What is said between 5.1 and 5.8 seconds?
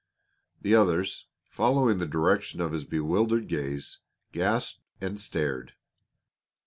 stared.